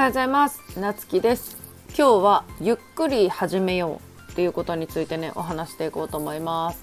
[0.00, 0.80] はようございます。
[0.80, 1.58] なつきです。
[1.88, 6.82] 今日はゆっくり始めようっていうことについてねお話していこうと思います。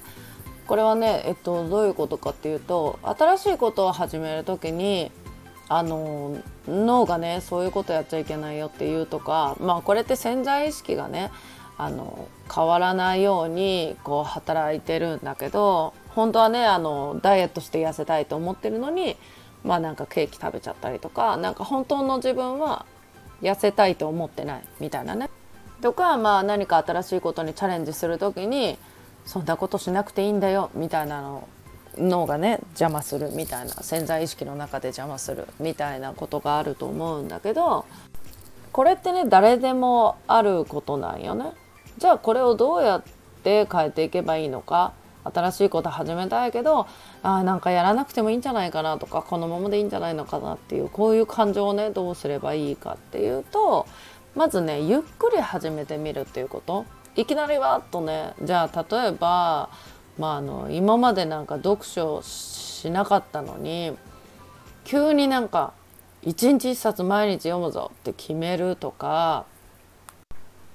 [0.68, 5.12] これはねえっとどういうことかっていうと新しいことを始める時に
[5.68, 6.38] あの
[6.68, 11.31] 脳がねそういうことやっちゃいけないよっていうとかまあこれって潜在意識がね
[11.80, 19.18] あの変わらないようにこう働いてるんだけど本当はねあのダイエットして痩せたいと思ってるのに
[19.63, 22.86] まあなんかケーキ食べちゃったりとかなんか本当の自分は
[23.41, 25.30] 痩せたいと思ってないみたいなね。
[25.82, 28.78] とかまあ何か新しいことにチャレンジする時に
[29.26, 31.48] そんなことしなくていいんだよみたいなの
[31.98, 37.86] 脳がね邪魔するみたいな潜在意識の中で邪魔するみたいなことがあると思うんだけど
[38.72, 41.52] これってね誰でもあることなんよね。
[41.98, 43.04] じゃあこれをどうやっ
[43.44, 44.94] て変えていけばいいのか
[45.34, 46.88] 新しいこと始めたいけど
[47.23, 53.88] あなんかやらなくてもいいんじゃないかなとかこのままでいいんじゃないのかなっていうこういう感情をねどうすればいいかっていうと
[54.36, 56.86] まずねゆっくり始めてみるっていうこと。
[57.17, 59.70] いきなりわっとねじゃあ例えば、
[60.20, 63.98] まあ、あの今までなんか読書しなかったのに
[64.86, 65.73] 急になんか
[66.22, 69.45] 一日一冊毎日読むぞって決めるとか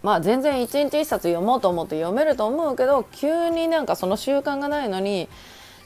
[0.02, 5.28] まあ全然一日一冊読もうと思って読めると思うけど急になんかその習慣がないのに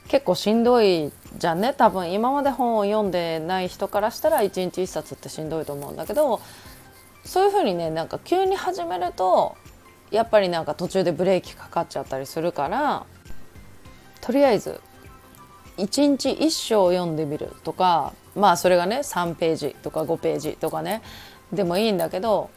[0.08, 1.74] 結構しんどいじゃんね。
[1.76, 6.40] 多分今まで本を読んでない人からしたら一日一冊ってしんどいと思うんだけど
[7.24, 9.56] そういうふうにねなんか急に始めると
[10.10, 13.04] やっぱりなんか途中でブレーキかかっちゃったりするから
[14.20, 14.80] とりあえず
[15.76, 21.02] 1日1章読んでみるとかまあそれがね3ページとか5ページとかね
[21.52, 22.50] でもいいんだけど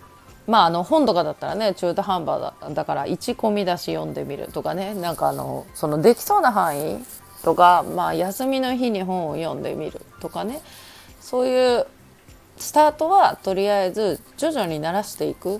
[0.50, 7.05] まああの本とかだったらね中途半端だだから1込み出し読んでみるとかねなんかあのそのできそうな範囲
[7.44, 10.61] とか、まあ、休みの日に本を読んでみるとかね
[11.22, 11.86] そういう
[12.58, 15.55] スタートはとりあえず徐々に慣らしていく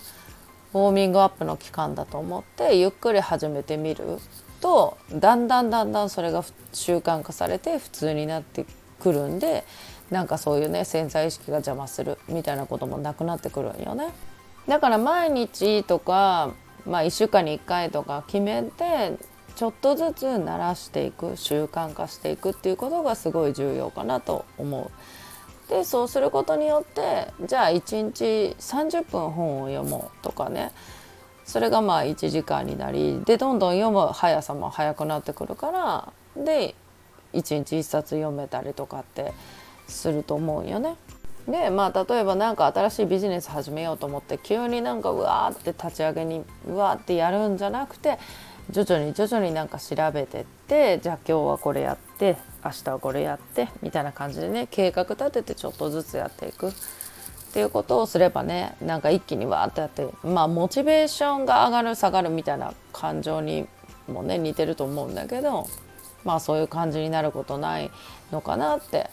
[0.74, 4.18] ウォーミングアップの期間だと思ってゆっくり始めてみる
[4.60, 8.66] とだんだんだんだんそれが習慣化されて普通になって
[9.00, 9.64] くるんで
[10.10, 14.10] なんかそういうね潜在意識が邪魔するみたいなこともなくなってくるんよね。
[14.68, 16.54] だから毎日とか、
[16.86, 19.18] まあ、1週間に1回とか決めて
[19.56, 24.92] ちょっとずつ慣らしていく習慣化していくっていうことがすごい重要かなと思う。
[25.70, 30.72] でそうすることによってじゃあ1日30分本を読もうとかね
[31.46, 36.74] それがまあ1時間になりでどんどん読む速さも速くなってくるからで
[37.34, 39.34] 1日1冊読めたりとかって
[39.88, 40.96] すると思うよね。
[41.52, 48.20] でまあ例えば何か新しいビジネス始めようと思って急になんかうわーって立ち上げにうわーってやるんじゃなくて
[48.70, 56.74] 徐々に徐々になんか調べてってじゃあ今日はこれやって明日はこれやってみたいな感じでね計画立ててちょっとずつやっていくっ
[57.52, 63.66] ていうことをすればねなんか一気にわーってやってまあモチベーションが上がる下がるみたいな感情に
[64.08, 65.68] もね似てると思うんだけど
[66.24, 67.90] まあそういう感じになることない
[68.32, 69.10] のかなって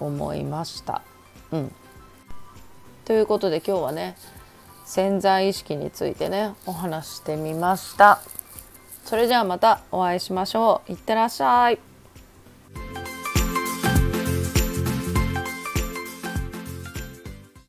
[0.00, 1.02] 思いました。
[1.52, 1.72] うん、
[3.04, 4.16] ということで今日はね
[4.84, 8.20] 潜在意識についてねお話してみました。
[9.04, 10.92] それじゃあまたお会いしましょう。
[10.92, 11.95] いってらっしゃい。